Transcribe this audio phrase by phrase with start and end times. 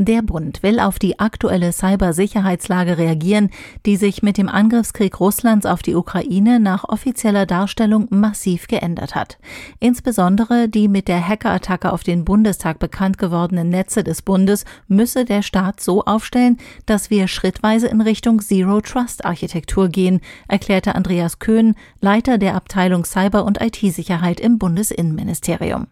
[0.00, 3.50] Der Bund will auf die aktuelle Cybersicherheitslage reagieren,
[3.84, 9.38] die sich mit dem Angriffskrieg Russlands auf die Ukraine nach offizieller Darstellung massiv geändert hat.
[9.80, 15.42] Insbesondere die mit der Hackerattacke auf den Bundestag bekannt gewordenen Netze des Bundes müsse der
[15.42, 21.74] Staat so aufstellen, dass wir schrittweise in Richtung Zero Trust Architektur gehen, erklärte Andreas Köhn,
[22.00, 25.88] Leiter der Abteilung Cyber- und IT-Sicherheit im Bundesinnenministerium.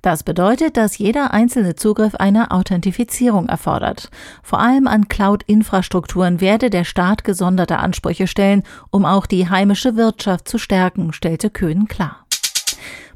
[0.00, 4.10] Das bedeutet, dass jeder einzelne Zugriff eine Authentifizierung erfordert.
[4.42, 10.48] Vor allem an Cloud-Infrastrukturen werde der Staat gesonderte Ansprüche stellen, um auch die heimische Wirtschaft
[10.48, 12.27] zu stärken, stellte Köhn klar.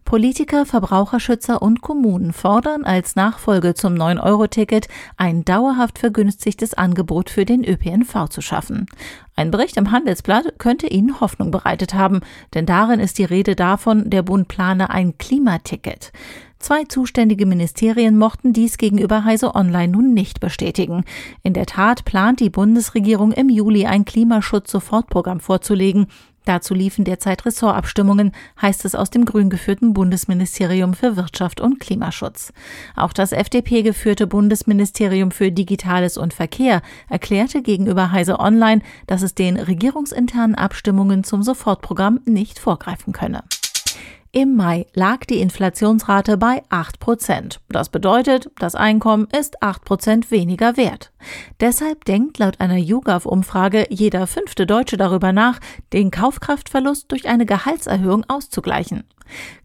[0.04, 7.64] Politiker, Verbraucherschützer und Kommunen fordern als Nachfolge zum 9-Euro-Ticket ein dauerhaft vergünstigtes Angebot für den
[7.64, 8.86] ÖPNV zu schaffen.
[9.36, 12.20] Ein Bericht im Handelsblatt könnte Ihnen Hoffnung bereitet haben,
[12.54, 16.12] denn darin ist die Rede davon, der Bund plane ein Klimaticket.
[16.62, 21.04] Zwei zuständige Ministerien mochten dies gegenüber Heise Online nun nicht bestätigen.
[21.42, 26.06] In der Tat plant die Bundesregierung im Juli ein Klimaschutz-Sofortprogramm vorzulegen.
[26.44, 32.52] Dazu liefen derzeit Ressortabstimmungen, heißt es aus dem grün geführten Bundesministerium für Wirtschaft und Klimaschutz.
[32.96, 39.34] Auch das FDP geführte Bundesministerium für Digitales und Verkehr erklärte gegenüber Heise Online, dass es
[39.34, 43.44] den regierungsinternen Abstimmungen zum Sofortprogramm nicht vorgreifen könne.
[44.34, 47.60] Im Mai lag die Inflationsrate bei 8 Prozent.
[47.68, 51.12] Das bedeutet, das Einkommen ist 8 Prozent weniger wert.
[51.60, 55.60] Deshalb denkt laut einer YouGov-Umfrage jeder fünfte Deutsche darüber nach,
[55.92, 59.04] den Kaufkraftverlust durch eine Gehaltserhöhung auszugleichen.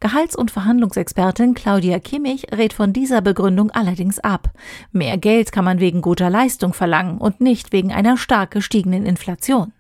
[0.02, 4.50] Gehalts- und Verhandlungsexpertin Claudia Kimmich rät von dieser Begründung allerdings ab.
[4.92, 9.72] Mehr Geld kann man wegen guter Leistung verlangen und nicht wegen einer stark gestiegenen Inflation.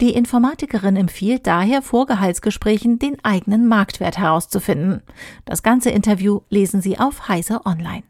[0.00, 5.02] Die Informatikerin empfiehlt daher vor Gehaltsgesprächen den eigenen Marktwert herauszufinden.
[5.44, 8.02] Das ganze Interview lesen Sie auf Heise Online.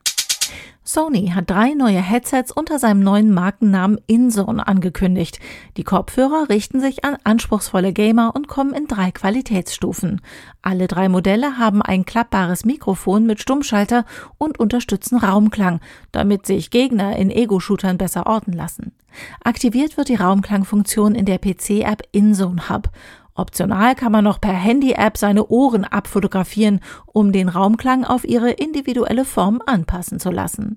[0.92, 5.38] Sony hat drei neue Headsets unter seinem neuen Markennamen InZone angekündigt.
[5.76, 10.20] Die Kopfhörer richten sich an anspruchsvolle Gamer und kommen in drei Qualitätsstufen.
[10.62, 14.04] Alle drei Modelle haben ein klappbares Mikrofon mit Stummschalter
[14.36, 15.78] und unterstützen Raumklang,
[16.10, 18.90] damit sich Gegner in Ego-Shootern besser orten lassen.
[19.44, 22.90] Aktiviert wird die Raumklangfunktion in der PC-App InZone Hub.
[23.40, 29.24] Optional kann man noch per Handy-App seine Ohren abfotografieren, um den Raumklang auf ihre individuelle
[29.24, 30.76] Form anpassen zu lassen.